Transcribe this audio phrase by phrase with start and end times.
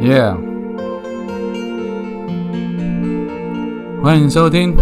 [0.00, 0.36] Yeah，
[4.02, 4.76] 欢迎收听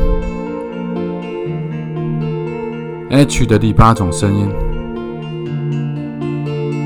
[3.10, 4.48] H 的第八种声音，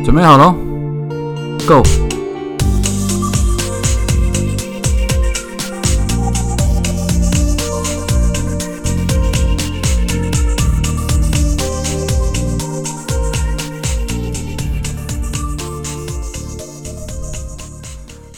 [0.05, 0.55] 准备好了
[1.67, 2.08] ，Go。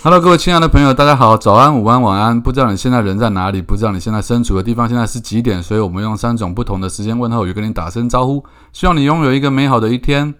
[0.03, 2.41] ，Go！Hello，各位亲爱的朋友，大家好，早安、午安、晚安。
[2.41, 8.43] 不知道你现在人在哪里，不知道你现在身处的地方现在是几点，所以我们用三种不同的时间问候语跟你打声招呼。
[8.73, 10.34] 希望你拥有一个美好的一天。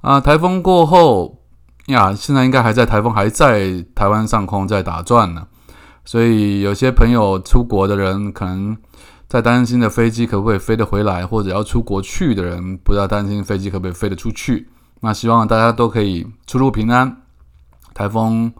[0.00, 1.38] 啊，台风过后
[1.86, 5.44] 呀，现在应该还在台风还在台湾上空在打转呢，
[6.04, 8.76] 所以有些朋友出国的人可能
[9.26, 14.68] 在担心的飞机可不可以飞得回来，或者要出国去的人不知道担心飞机可不可以飞得出去。
[15.00, 17.22] 那希望大家都可以出入平安。
[17.92, 18.52] 台风。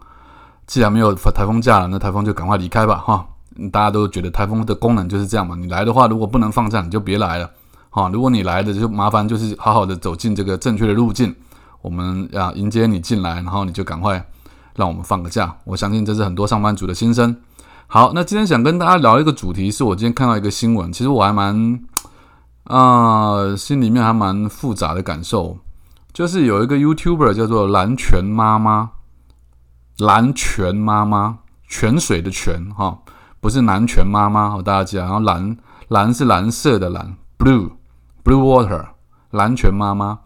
[0.67, 3.25] 既然没有台风假了，那台风就赶快离开吧，哈！
[3.71, 5.55] 大家都觉得台风的功能就是这样嘛。
[5.55, 7.49] 你来的话，如果不能放假，你就别来了，
[7.89, 8.09] 哈！
[8.11, 11.33] 如果你来的就麻烦，就是好好的走进这个正确的路径，
[11.81, 14.25] 我们啊迎接你进来，然后你就赶快
[14.75, 15.55] 让我们放个假。
[15.63, 17.35] 我相信这是很多上班族的心声。
[17.87, 21.79] 好，那今天想跟大家聊一个主题，是我今天看到一个新闻，其实我还蛮
[22.63, 25.59] 啊，心里面还蛮复杂的感受，
[26.11, 28.89] 就是有一个 YouTuber 叫做蓝泉妈妈。
[29.99, 32.99] 蓝泉妈妈，泉水的泉哈，
[33.39, 35.03] 不是南泉妈妈，好大家记得。
[35.03, 35.55] 然后蓝
[35.87, 37.71] 蓝是蓝色的蓝，blue
[38.23, 38.87] blue water，
[39.31, 40.19] 蓝泉妈妈。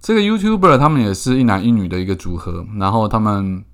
[0.00, 3.64] 这个 YouTuber 他们也是一男一女的一个组合，然后他们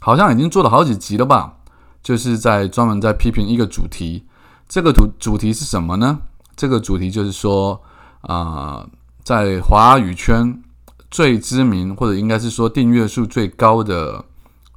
[0.00, 1.54] 好像已经做了好几集了吧，
[2.02, 4.26] 就是在专门在批评一个主题。
[4.68, 6.18] 这个主主题是什么呢？
[6.56, 7.80] 这个主题就是说
[8.22, 8.84] 啊，
[9.22, 10.60] 在华语圈
[11.10, 14.24] 最知名，或者应该是说订阅数最高的。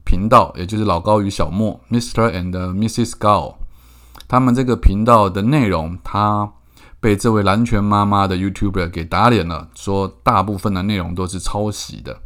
[0.08, 2.32] 频道，也就是老高与小莫，Mr.
[2.32, 3.12] and Mrs.
[3.20, 3.56] Gao，
[4.26, 6.50] 他们这个频道的内容，他
[7.02, 12.20] 被这位蓝拳妈妈的 YouTuber 给打脸了，说大部分的内容都是抄袭的。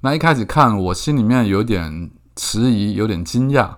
[0.00, 3.72] 那一开始看，我心里面有点迟疑，有点惊讶。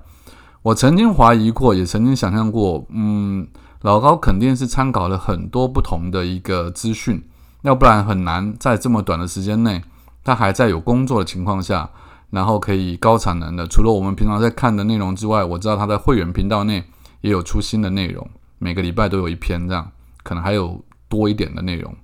[0.62, 3.48] 我曾经怀疑过，也曾经想象过，嗯，
[3.82, 7.20] 老高肯定是参考了很多不同的一个资讯，
[7.62, 9.82] 要不然很难在这么短的时间内，
[10.22, 11.90] 他还在有工作的情况下。
[12.30, 16.84] 然后可以高产能的，除了我们平常在看的内容之外，我知道他在会员频道内
[17.20, 19.90] 也有出新的内容，每个礼拜都有一篇这样，
[20.22, 21.94] 可能还有多一点的内容。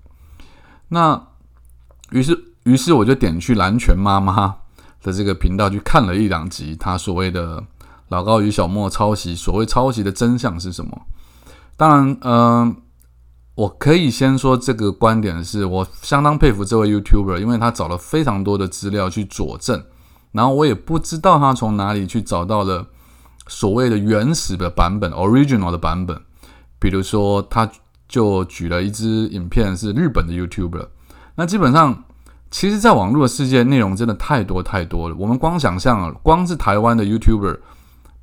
[0.88, 1.28] 那
[2.10, 4.56] 于是，于是我就点去蓝泉妈妈
[5.02, 7.62] 的这个频道去看了一两集，他所谓的
[8.08, 11.02] 老高与小莫抄袭，所谓抄袭的真相是什么？
[11.76, 12.76] 当然，嗯，
[13.54, 19.84] 我可以先说这个观点是我相当佩服这位 YouTuber，因为他找了非常多的资料去佐证。
[20.36, 22.86] 然后我也不知道他从哪里去找到了
[23.48, 26.20] 所谓的原始的版本 （original 的版本）。
[26.78, 27.68] 比如说，他
[28.06, 30.88] 就举了一支影片，是日本的 YouTuber。
[31.36, 32.04] 那基本上，
[32.50, 35.16] 其实，在网络的世界，内容真的太多太多了。
[35.18, 37.58] 我们光想象，光是台湾的 YouTuber，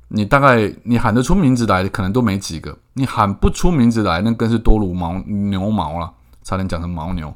[0.06, 2.78] 你大概你喊得出名字来的，可能都没几个。
[2.92, 6.12] 你喊不出名字来，那更是多如毛牛毛了，
[6.44, 7.34] 差点讲成牦牛，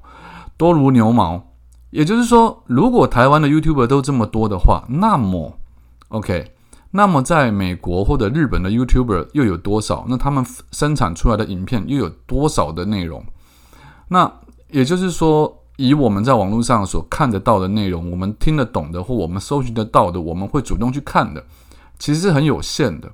[0.56, 1.44] 多如牛毛。
[1.91, 5.59] 也就是说，如果台湾的 YouTuber 都这么多的话，那么
[6.09, 6.53] OK，
[6.91, 10.04] 那么在美国或者日本的 YouTuber 又有多少？
[10.06, 13.25] 那他们生产出来的影片又有多少的内容？
[14.09, 14.31] 那
[14.71, 21.43] 也就是说，以我们在网络上所看得到的内容，我们听得懂的或我们搜寻得到的，我们会主动去看的，
[21.99, 23.10] 其实是很有限的。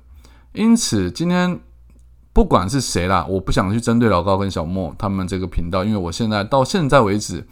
[0.51, 1.57] 因此，今天
[2.33, 7.47] 不管是谁啦，我不想去针对老高跟小莫他们这个频道，因为我现在到现在为止。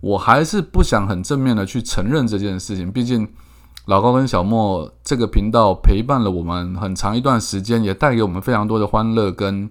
[0.00, 3.28] 我还是不想很正面的去承认这件事情，毕竟
[3.86, 9.70] 老高跟小莫这个频道陪伴了我们很长一段时间，也带给我们非常多的欢乐，跟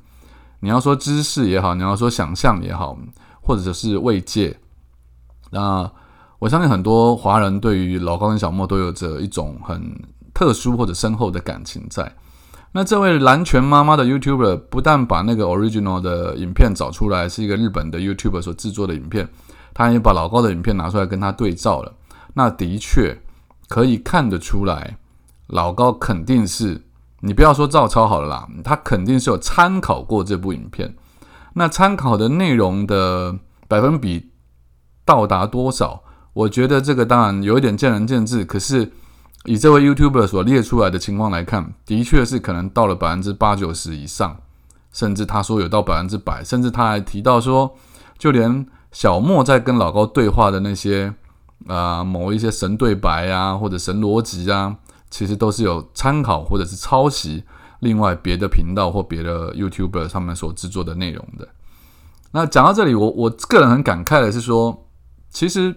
[0.62, 2.98] 你要说知识也好，你要说想象也好，
[3.42, 4.58] 或者是慰藉。
[5.52, 5.90] 那
[6.40, 9.82] 我相信很多华人对于老高跟小莫都有着一种很
[10.34, 12.14] 特殊或者深厚的感情在。
[12.72, 19.30] 那这位蓝泉妈妈的 YouTuber 不但把那个 original 的影片找出来，是一个日本的 YouTuber 所制作的影片。
[19.78, 21.94] 他也把老高的影片拿出来跟他对照了，
[22.36, 23.22] 那的确
[23.68, 24.98] 可以看得出来，
[25.48, 26.86] 老高肯定是
[27.20, 30.96] 你不要说照抄好了啦，他肯定是有参考过这部影片。
[31.56, 33.38] 那参考的内容的
[33.68, 34.32] 百分比
[35.04, 36.04] 到达多少？
[36.32, 38.46] 我觉得这个当然有一点见仁见智。
[38.46, 38.94] 可是
[39.44, 44.38] 以这位 YouTuber 所列出来的情况来看，的确是可能到了百分之八九十以上，
[44.94, 47.76] 甚至他说有到百分之百，甚至他还提到说，
[48.18, 48.66] 就连。
[48.96, 51.14] 小莫在跟老高对话的那些
[51.68, 54.74] 啊，某一些神对白啊，或者神逻辑啊，
[55.10, 57.44] 其实都是有参考或者是抄袭
[57.82, 61.46] 另外别的频道或别的 YouTuber 他们所制作的内容的。
[62.32, 64.88] 那讲到这里，我我个人很感慨的是说，
[65.30, 65.76] 其实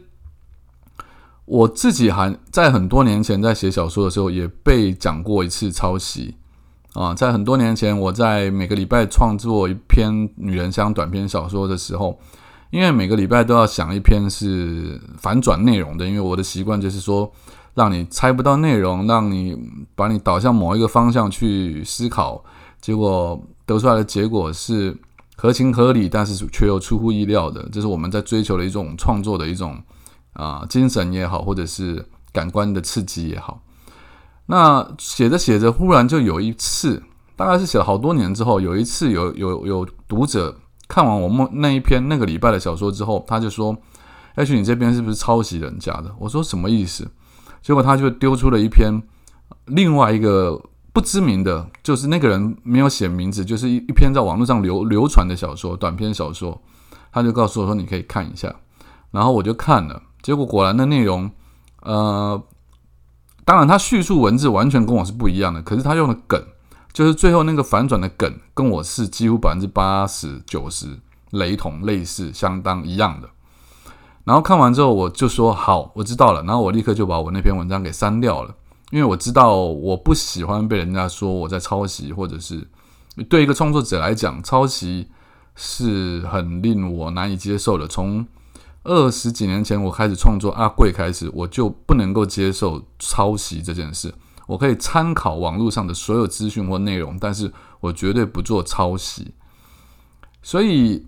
[1.45, 6.37] 我自己还在很多年前在写小说的时候也被讲过一次抄袭
[6.93, 12.21] 啊，在很多年前我在每个礼拜创作一篇女人香短篇小说的时候，
[12.71, 17.33] 因为每个礼拜都要想一篇是反转内容的，因为我的习惯就是说。
[17.75, 19.57] 让你猜不到内容，让你
[19.95, 22.43] 把你导向某一个方向去思考，
[22.81, 24.97] 结果得出来的结果是
[25.37, 27.69] 合情合理，但是却又出乎意料的。
[27.71, 29.81] 这是我们在追求的一种创作的一种
[30.33, 33.63] 啊精神也好，或者是感官的刺激也好。
[34.47, 37.01] 那写着写着，忽然就有一次，
[37.37, 43.77] 大概是写了好多年之后，有一次有有有读者看完我梦那一篇那个礼拜的小说之后，他就说
[44.35, 47.09] ：“H，你这边是不是抄袭人家的？”我说：“什么意思？”
[47.63, 49.03] 结果他就丢出了一篇
[49.67, 50.61] 另外一个
[50.93, 56.61] 不知名的，就是那个人没有写名字，就是一一篇在网络上流流传的小说，短篇小说。
[57.11, 58.55] 他就告诉我说：“你可以看一下。”
[59.11, 61.31] 然后我就看了，结果果然的内容，
[61.81, 62.41] 呃，
[63.47, 66.41] 当然他叙述文字完全跟我是不一样的，可是他用的梗，
[66.99, 70.99] 就是最后那个反转的梗，跟我是几乎百分之八十九十
[71.31, 73.29] 雷同、类似、相当一样的。
[74.25, 76.43] 然后看完之后，我就说好，我知道了。
[76.43, 78.53] 然后我立刻就把我那篇文章给删掉了，
[78.91, 82.67] 因为我知道我不喜欢被人家说我在抄袭，或者是
[83.29, 85.07] 对一个创作者来讲，抄袭
[85.55, 87.87] 是很令我难以接受的。
[87.87, 88.27] 从
[88.83, 94.13] 二十几年前我开始创作阿贵开始，我就不能够接受抄袭这件事。
[94.49, 99.33] 我可以参考网络上的所有资讯或内容，但是我绝对不做抄袭。
[100.43, 101.07] 所以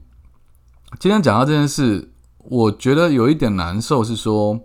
[1.01, 2.07] 今天讲到这件事。
[2.43, 4.59] 我觉得有一点难受，是说，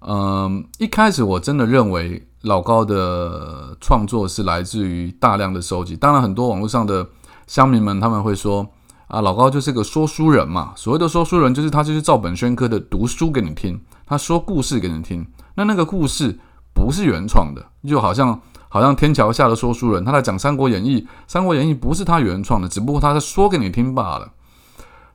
[0.00, 5.94] 嗯，一开始我真的认为老高的创作是来自于大量的收集。
[5.94, 7.06] 当然，很多网络上的
[7.46, 8.66] 乡民们他们会说，
[9.08, 10.72] 啊，老高就是个说书人嘛。
[10.74, 15.24] 所谓的说书人，就是他就是照本宣科的读书给你听，他说故事给你听。
[15.54, 16.38] 那那个故事
[16.86, 24.32] 不是原创的，就好像好像天桥下的说书人，他在讲《三国演义》，《三国演义》不是他原创的，只不过他在说给你听罢了。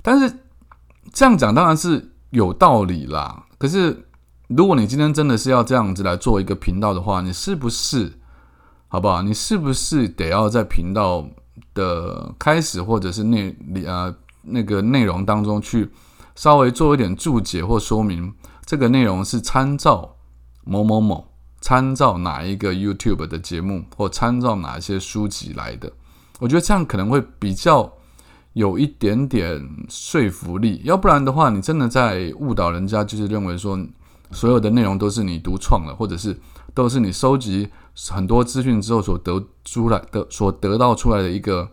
[0.01, 0.39] 但是。
[1.11, 3.43] 这样讲当然是有道理啦。
[3.57, 4.05] 可是，
[4.47, 8.13] 如果你今天真的是要这样子来做一个频道的话，你是不是
[8.87, 9.21] 好不好？
[9.23, 11.27] 你是不是得要在频道
[11.73, 14.13] 的开始或者是内里啊
[14.43, 15.89] 那个内容当中去
[16.35, 18.33] 稍微做一点注解或说明，
[18.63, 20.15] 这个内容是参照
[20.63, 21.30] 某某某，
[21.61, 25.89] 参照哪一个 YouTube 的节目或参照哪一些书籍来的？
[26.39, 27.93] 我觉得这样可能会比较。
[28.53, 33.79] 有一点点说服力，要不然的话，你真的在误导人家，就是认为说
[34.31, 36.37] 所有的内容都是你独创的，或者是
[36.73, 37.69] 都是你收集
[38.09, 41.65] 很多资讯之后所得出来的、所得到出来的一个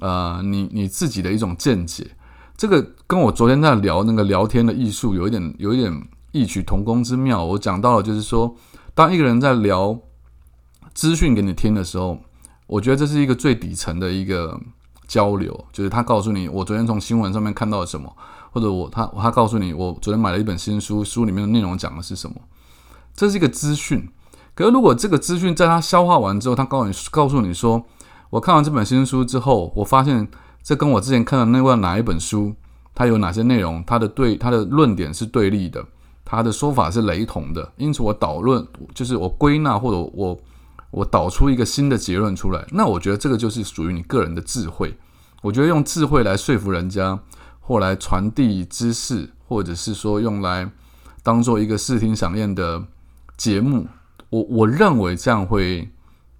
[0.00, 2.06] 呃，你你自己的一种见解。
[2.58, 7.42] 这个跟我昨天在聊那个聊天的艺术有一点有一点异曲同工之妙。
[7.42, 8.54] 我讲到了，就是说，
[8.98, 9.96] 当一个人在聊
[10.92, 12.18] 资讯给你听的时候，
[12.66, 14.60] 我觉得这是一个最底层的一个。
[15.06, 18.14] 交流就是他告诉你，我昨天从新闻上面看到了什么，
[18.52, 22.36] 或者我他他告诉你，我昨天买了一本新书，书里面的内容讲的是什么，
[23.14, 24.06] 这是一个资讯。
[24.54, 27.82] 可是如果这个资讯在他消化完之后，他告诉你告诉你说，
[28.28, 30.28] 我看完这本新书之后，我发现
[30.62, 32.54] 这跟我之前看的那段哪一本书，
[32.94, 35.82] 它有哪些内容，它的对它的论点是对立的，
[36.28, 40.38] 他的说法是雷同的，因此我导论就是我归纳或者我。
[40.90, 44.96] 我导出一个新的结论出来，那我觉得这个就是属于你个人的智慧。
[45.42, 47.20] 我觉得用智慧来说服人家，
[47.60, 50.70] 或来传递知识，或者是说用来
[51.22, 52.82] 当做一个视听响应的
[53.36, 53.86] 节目，
[54.30, 55.90] 我我认为这样会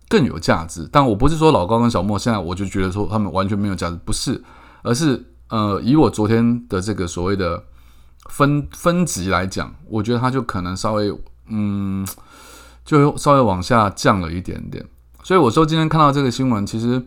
[0.08, 0.88] 更有价值。
[0.90, 4.42] 但我不是说老高跟小莫现在我就觉得说他们完全没有价值，不是，
[4.82, 7.62] 而是呃，以我昨天的这个所谓的
[8.28, 11.12] 分分级来讲，我觉得他就可能稍微
[11.48, 12.06] 嗯。
[12.88, 14.82] 就稍微往下降了一点点，
[15.22, 17.04] 所以我说今天看到这个新闻，其实，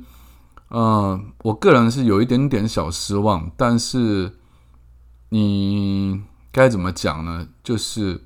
[0.67, 3.49] 呃，我个人是有一点点小失望。
[3.57, 4.31] 但是
[5.29, 7.47] 你该怎么讲呢？
[7.63, 8.21] 就是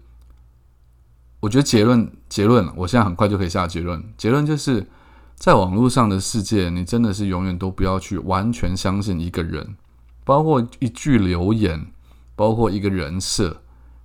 [1.40, 4.04] 我觉得结论结论，我现在很快就可以下结论。
[4.18, 4.86] 结论就是
[5.36, 9.78] 在网络上的世界，你真的是永远都不要去完全相信一个人，
[10.26, 11.88] 包括一句留言，
[12.36, 13.62] 包括一个人设，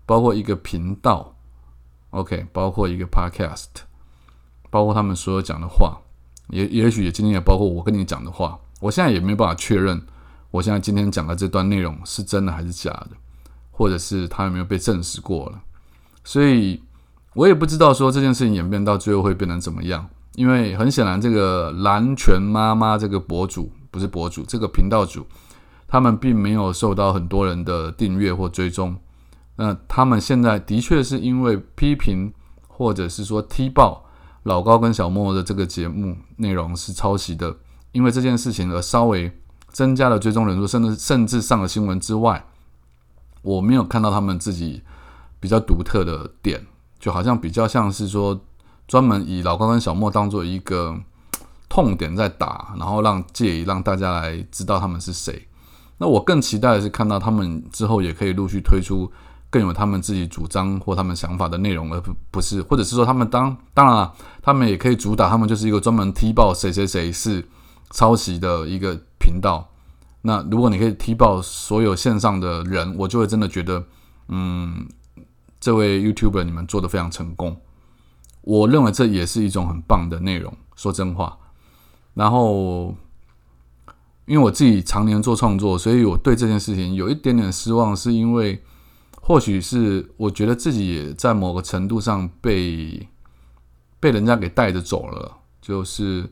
[0.06, 1.37] 包括一个频道。
[2.10, 3.66] OK，包括一个 Podcast，
[4.68, 5.99] 包括他们所有讲的话，
[6.49, 10.02] 也也许也今天也包括我跟你讲的话，我现在也没有办法确认，
[10.50, 13.10] 我现在今天讲的这段内容是真的还是假的，
[13.70, 15.62] 或者是他有没有被证实过了。
[16.25, 16.82] 所以，
[17.34, 25.25] 我也不知道说这件事情演变到最后会变成怎么样，因为很显然，这个蓝泉妈妈这个博主不是博主，这个频道主，
[25.90, 28.97] 他们并没有受到很多人的订阅或追踪。
[29.56, 32.32] 那他们现在的确是因为批评
[32.68, 34.04] 或者是说踢爆
[34.44, 37.56] 老高跟小莫的这个节目内容是抄袭的，
[37.90, 39.30] 因为这件事情而稍微
[39.68, 42.47] 增加了追踪人数，甚至甚至上了新闻之外，
[43.42, 44.82] 我没有看到他们自己
[45.40, 46.64] 比较独特的点。
[46.99, 48.38] 就好像比较像是说，
[48.87, 51.00] 专门以老高跟小莫当做一个
[51.68, 55.49] 痛点在打，然后让介意让大家来知道他们是谁。
[56.00, 59.12] 那我更期待的是看到他们之后也可以陆续推出
[59.50, 67.47] 更有他们自己主张或他们想法的内容，而不不是，或者是说他们当当然了，他们也可以主打他们就是一个专门踢爆谁谁谁是
[67.90, 69.69] 抄袭的一个频道。
[70.23, 73.85] 那如果你可以踢爆所有线上的人，我就会真的觉得，
[74.28, 74.88] 嗯。
[75.62, 77.61] 这位 YouTuber，你们做的非常成功，
[78.40, 80.50] 我认为这也是一种很棒的内容。
[80.75, 81.37] 说真话，
[82.14, 82.95] 然后
[84.30, 88.62] 因为我自己常年做创作，所以我对这件事情有一点点失望，是因为
[89.20, 93.08] 或许是我觉得自己也在某个程度上被
[93.99, 95.37] 被人家给带着走了。
[95.60, 96.30] 就是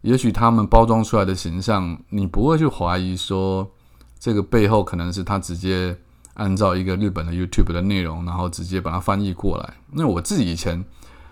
[0.00, 3.70] 也许他们包装出来的形象，你不会去怀疑说
[4.18, 5.94] 这个背后可能是他直接。
[6.36, 9.74] 按照一个日本的 YouTube 的内容，然后直接把它翻译过来。
[9.92, 10.84] 那我自己以前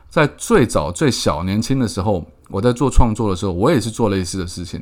[0.09, 4.81] 在最早最小年轻的时候，我在做创作的时候，我也是做类似的事情。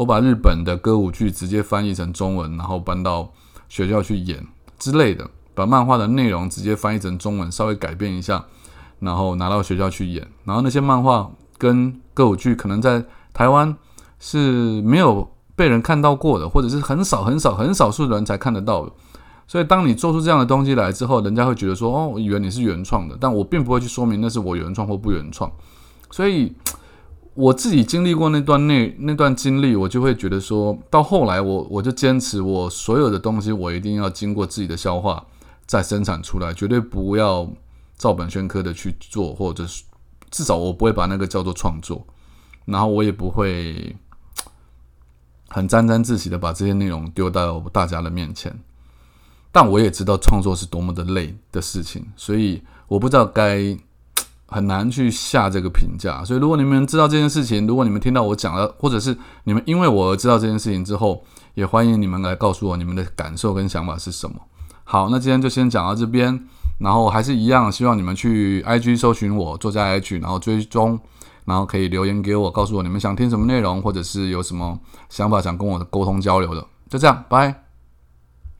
[0.00, 3.30] 我把日本的歌舞剧直接翻译成中文，然后搬到
[3.68, 4.42] 学校去演
[4.78, 5.28] 之类的。
[5.54, 8.42] 把漫画的内容直接翻译成中文，稍微改变一下，
[9.00, 10.26] 然后拿到学校去演。
[10.44, 13.04] 然后那些漫画跟歌舞剧可能在
[13.34, 13.76] 台湾
[14.18, 18.92] 是没有被人看到过的，或者是很少很少很少数的人才看得到的。
[19.46, 25.52] 所以，当你做出这样的东西来之后，人家会觉得说：“哦，以为你是原创的。”但我并不会去说明那是我原创或不原创。
[26.10, 26.50] 所以，
[27.40, 35.24] 我自己经历过那段那那段经历，我就会觉得说，到后来，我我就坚持，我所有的东西，我一定要经过自己的消化
[35.64, 37.50] 再生产出来，绝对不要
[37.96, 39.84] 照本宣科的去做，或者是
[40.30, 42.06] 至少我不会把那个叫做创作，
[42.66, 43.96] 然后我也不会
[45.48, 48.54] 很沾沾自喜的把这些内容丢到大家的面前。
[49.50, 53.74] 但我也知道创作是多么的累的事情，所以我不知道该
[54.50, 56.22] 很难去下这个评价。
[56.24, 64.36] 所以如果你们知道这件事情，如果你们听到我讲了，或者是你们因为我而知道这件事情之后，也欢迎你们来告诉我你们的感受跟想法是什么。
[64.84, 66.46] 好，那今天就先讲到这边，
[66.78, 70.98] 然后还是一样，希望你们去 IG 搜寻我作家 H，然后追踪，
[71.44, 74.78] 然后可以留言给我，告诉我你们想听什么内容，或者是有什么
[75.08, 76.66] 想法想跟我沟通交流的。
[76.88, 77.69] 就这样，拜。